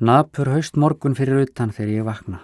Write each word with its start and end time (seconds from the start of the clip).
Napur 0.00 0.48
haust 0.48 0.78
morgun 0.80 1.12
fyrir 1.12 1.42
utan 1.42 1.74
þegar 1.76 1.90
ég 1.92 2.04
vakna. 2.06 2.38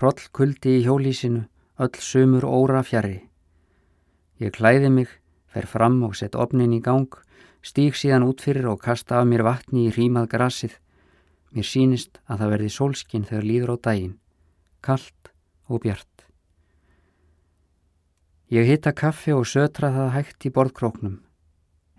Hroll 0.00 0.24
kuldi 0.34 0.72
í 0.80 0.82
hjólísinu, 0.82 1.44
öll 1.78 2.00
sumur 2.02 2.42
óra 2.42 2.80
fjari. 2.82 3.20
Ég 4.42 4.56
klæði 4.56 4.90
mig, 4.90 5.12
fer 5.46 5.70
fram 5.70 6.00
og 6.02 6.16
set 6.18 6.34
opnin 6.34 6.74
í 6.74 6.80
gang, 6.82 7.06
stíg 7.62 7.94
síðan 7.94 8.26
út 8.26 8.42
fyrir 8.42 8.66
og 8.72 8.82
kasta 8.82 9.20
af 9.20 9.30
mér 9.30 9.46
vatni 9.46 9.86
í 9.86 9.94
hrímað 9.94 10.26
grassið. 10.34 10.74
Mér 11.54 11.70
sínist 11.70 12.18
að 12.26 12.42
það 12.42 12.52
verði 12.56 12.74
sólskinn 12.80 13.30
þegar 13.30 13.46
líður 13.46 13.74
á 13.74 13.76
daginn. 13.86 14.18
Kallt 14.82 15.32
og 15.70 15.86
bjart. 15.86 16.26
Ég 18.50 18.66
hitta 18.66 18.90
kaffi 18.90 19.38
og 19.38 19.46
sötra 19.46 19.94
það 19.94 20.14
hægt 20.18 20.50
í 20.50 20.50
borðkróknum. 20.50 21.20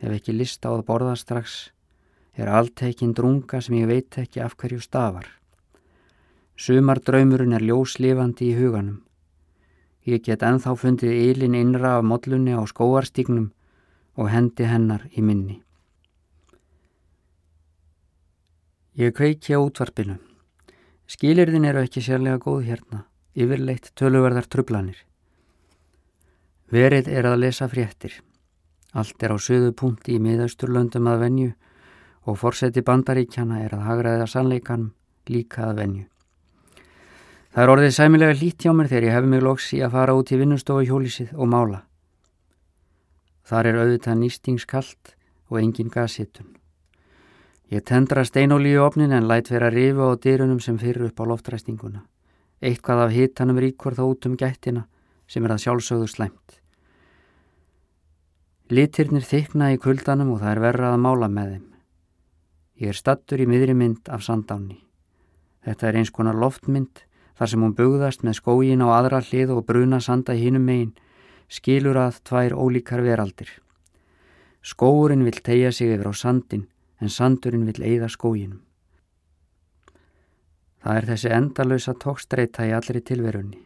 Ef 0.03 0.19
ekki 0.19 0.35
lista 0.35 0.67
á 0.67 0.75
það 0.75 0.87
borða 0.91 1.15
strax, 1.15 1.69
er 2.39 2.49
alltekinn 2.55 3.13
drunga 3.17 3.59
sem 3.61 3.75
ég 3.81 3.89
veit 3.89 4.17
ekki 4.21 4.39
af 4.43 4.55
hverju 4.55 4.79
stafar. 4.83 5.27
Sumar 6.55 6.99
draumurinn 7.03 7.55
er 7.55 7.63
ljóslifandi 7.63 8.49
í 8.51 8.57
huganum. 8.57 9.01
Ég 10.07 10.23
get 10.23 10.43
enþá 10.43 10.75
fundið 10.79 11.11
eilin 11.11 11.55
innra 11.55 11.97
af 11.97 12.05
modlunni 12.07 12.55
á 12.55 12.63
skóarstígnum 12.67 13.49
og 14.15 14.31
hendi 14.31 14.67
hennar 14.67 15.05
í 15.11 15.23
minni. 15.23 15.59
Ég 18.99 19.13
kveiki 19.15 19.55
á 19.55 19.59
útvarpinu. 19.59 20.17
Skilirðin 21.07 21.67
eru 21.69 21.83
ekki 21.85 22.03
sérlega 22.03 22.39
góð 22.43 22.65
hérna, 22.67 23.05
yfirleitt 23.35 23.93
töluverðar 23.95 24.47
trublanir. 24.51 24.99
Verið 26.69 27.07
er 27.07 27.25
að 27.25 27.39
lesa 27.45 27.67
fréttir. 27.71 28.19
Allt 28.93 29.23
er 29.23 29.33
á 29.33 29.37
söðu 29.39 29.71
punkti 29.73 30.17
í 30.17 30.21
miðausturlöndum 30.21 31.07
að 31.09 31.23
venju 31.23 31.49
og 32.27 32.37
forseti 32.37 32.83
bandaríkjana 32.85 33.63
er 33.65 33.75
að 33.75 33.85
hagraða 33.87 34.27
sannleikanum 34.27 34.91
líka 35.29 35.69
að 35.69 35.83
venju. 35.83 36.05
Það 37.49 37.63
er 37.63 37.71
orðið 37.73 37.93
sæmilega 37.95 38.37
lít 38.37 38.63
hjá 38.63 38.73
mér 38.75 38.89
þegar 38.91 39.07
ég 39.07 39.15
hef 39.17 39.25
mig 39.29 39.41
loks 39.41 39.71
í 39.73 39.79
að 39.81 39.95
fara 39.95 40.15
út 40.17 40.31
í 40.31 40.37
vinnustofu 40.37 40.85
hjólísið 40.85 41.31
og 41.33 41.49
mála. 41.49 41.79
Þar 43.49 43.71
er 43.71 43.79
auðvitað 43.81 44.19
nýstingskallt 44.19 45.15
og 45.49 45.57
engin 45.61 45.89
gasitun. 45.89 46.51
Ég 47.73 47.85
tendra 47.85 48.23
steinóli 48.25 48.75
í 48.75 48.81
opnin 48.81 49.13
en 49.13 49.27
læt 49.29 49.49
vera 49.49 49.69
rifu 49.73 50.05
á 50.09 50.17
dyrunum 50.21 50.61
sem 50.61 50.77
fyrir 50.77 51.09
upp 51.09 51.21
á 51.21 51.25
loftræstinguna. 51.29 52.03
Eitthvað 52.61 53.03
af 53.05 53.13
hitanum 53.13 53.57
ríkur 53.61 53.97
þá 53.97 54.03
út 54.05 54.29
um 54.29 54.37
gættina 54.37 54.85
sem 55.29 55.45
er 55.45 55.53
að 55.53 55.63
sjálfsögðu 55.65 56.09
slæmt. 56.09 56.59
Litirnir 58.69 59.25
þykna 59.25 59.73
í 59.73 59.81
kuldanum 59.81 60.35
og 60.35 60.43
það 60.43 60.51
er 60.53 60.63
verrað 60.67 60.95
að 60.97 61.03
mála 61.05 61.29
með 61.33 61.53
þeim. 61.53 61.68
Ég 62.79 62.93
er 62.93 62.95
stattur 62.95 63.41
í 63.43 63.47
miðri 63.49 63.75
mynd 63.75 64.07
af 64.07 64.23
sandáni. 64.23 64.77
Þetta 65.67 65.87
er 65.89 65.97
eins 65.99 66.11
konar 66.15 66.37
loftmynd 66.39 67.03
þar 67.35 67.51
sem 67.51 67.63
hún 67.63 67.75
bugðast 67.75 68.23
með 68.23 68.39
skógin 68.39 68.83
á 68.83 68.87
aðra 68.95 69.19
hlið 69.23 69.51
og 69.57 69.65
bruna 69.67 69.99
sanda 69.99 70.35
hínum 70.35 70.63
megin 70.63 70.93
skilur 71.51 71.99
að 71.99 72.21
tvær 72.29 72.55
ólíkar 72.55 73.03
veraldir. 73.03 73.51
Skóurinn 74.63 75.25
vil 75.27 75.39
tegja 75.43 75.71
sig 75.75 75.91
yfir 75.91 76.07
á 76.07 76.13
sandin 76.15 76.67
en 76.99 77.11
sandurinn 77.11 77.67
vil 77.67 77.83
eigða 77.83 78.11
skóginum. 78.11 78.61
Það 80.79 80.97
er 80.97 81.07
þessi 81.11 81.31
endalösa 81.35 81.93
tókstreita 81.99 82.67
í 82.67 82.71
allri 82.75 83.03
tilverunni. 83.03 83.59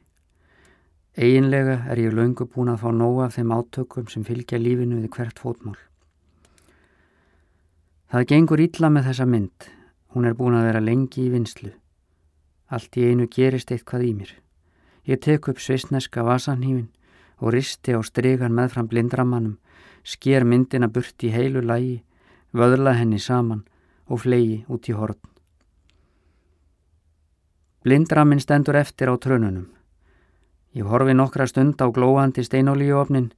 Eginlega 1.13 1.83
er 1.93 2.01
ég 2.01 2.13
laungu 2.17 2.47
búin 2.49 2.73
að 2.73 2.81
fá 2.81 2.89
nóga 2.89 3.27
af 3.27 3.35
þeim 3.37 3.53
átökum 3.53 4.07
sem 4.09 4.25
fylgja 4.25 4.57
lífinu 4.57 5.03
við 5.03 5.11
hvert 5.13 5.37
fótmál. 5.37 5.77
Það 8.13 8.27
gengur 8.29 8.61
illa 8.61 8.89
með 8.93 9.07
þessa 9.07 9.25
mynd. 9.25 9.63
Hún 10.13 10.27
er 10.29 10.35
búin 10.37 10.53
að 10.53 10.67
vera 10.67 10.81
lengi 10.85 11.23
í 11.23 11.31
vinslu. 11.33 11.71
Allt 12.69 12.99
í 13.01 13.07
einu 13.09 13.25
gerist 13.25 13.73
eitthvað 13.73 14.05
í 14.05 14.11
mér. 14.13 14.29
Ég 15.09 15.17
tek 15.17 15.49
upp 15.49 15.57
svisneska 15.57 16.21
vasanhífin 16.21 16.91
og 17.41 17.55
risti 17.57 17.97
á 17.97 17.99
stregan 18.05 18.53
meðfram 18.53 18.91
blindramannum, 18.91 19.57
sker 20.05 20.45
myndina 20.45 20.91
burt 20.93 21.25
í 21.25 21.33
heilu 21.33 21.65
lægi, 21.65 22.03
vöðla 22.53 22.93
henni 23.01 23.17
saman 23.17 23.65
og 24.05 24.21
flegi 24.27 24.61
út 24.69 24.85
í 24.85 24.93
horn. 24.93 25.17
Blindraminn 27.81 28.45
stendur 28.45 28.77
eftir 28.77 29.09
á 29.09 29.17
trönunum. 29.17 29.71
Ég 30.77 30.85
horfi 30.85 31.17
nokkra 31.17 31.49
stund 31.49 31.81
á 31.81 31.89
glóandi 31.89 32.45
steinolíuofnin, 32.45 33.31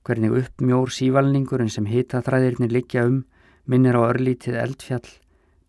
hvernig 0.00 0.32
uppmjór 0.32 0.88
sívalningurinn 0.88 1.68
sem 1.68 1.84
hita 1.84 2.24
þræðirni 2.24 2.72
liggja 2.72 3.04
um 3.04 3.26
minnir 3.68 3.96
á 4.00 4.02
örlítið 4.08 4.56
eldfjall, 4.56 5.08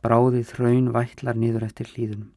bráðið 0.03 0.53
hraun 0.55 0.91
vætlar 0.95 1.35
nýður 1.35 1.65
eftir 1.67 1.89
hlýðunum. 1.91 2.29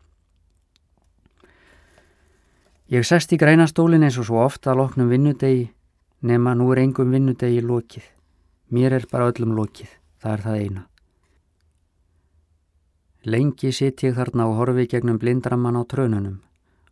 Ég 2.93 3.07
sest 3.09 3.33
í 3.33 3.39
grænastólin 3.41 4.03
eins 4.05 4.19
og 4.21 4.27
svo 4.29 4.43
ofta 4.43 4.73
að 4.73 4.83
loknum 4.83 5.13
vinnudegi, 5.13 5.71
nema 6.27 6.57
nú 6.59 6.67
er 6.75 6.83
engum 6.83 7.15
vinnudegi 7.15 7.63
lokið. 7.63 8.05
Mér 8.75 8.99
er 8.99 9.07
bara 9.09 9.31
öllum 9.31 9.55
lokið, 9.57 9.89
það 10.21 10.35
er 10.35 10.45
það 10.47 10.59
eina. 10.65 10.83
Lengi 13.23 13.71
sitt 13.71 14.03
ég 14.03 14.19
þarna 14.19 14.49
og 14.51 14.59
horfi 14.59 14.89
gegnum 14.91 15.21
blindraman 15.23 15.79
á 15.79 15.83
trönunum, 15.87 16.41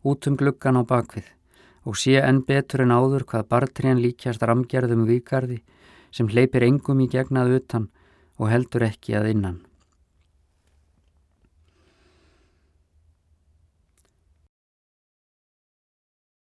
út 0.06 0.30
um 0.30 0.38
gluggan 0.38 0.78
á 0.78 0.86
bakvið 0.86 1.26
og 1.88 1.96
sé 1.96 2.20
enn 2.20 2.42
betur 2.46 2.84
en 2.84 2.92
áður 2.94 3.24
hvað 3.26 3.48
bartriðan 3.50 4.02
líkjast 4.04 4.42
ramgerðum 4.44 5.06
vikarði 5.08 5.62
sem 6.14 6.28
hleypir 6.28 6.66
engum 6.66 7.00
í 7.00 7.08
gegnað 7.10 7.56
utan 7.56 7.88
og 8.40 8.48
heldur 8.48 8.86
ekki 8.88 9.18
að 9.18 9.34
innan. 9.34 9.58